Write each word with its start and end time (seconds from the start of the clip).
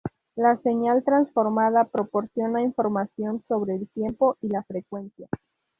La 0.35 0.57
señal 0.63 1.03
transformada 1.03 1.85
proporciona 1.85 2.63
información 2.63 3.43
sobre 3.47 3.75
el 3.75 3.87
tiempo 3.89 4.35
y 4.41 4.47
la 4.49 4.63
frecuencia. 4.63 5.27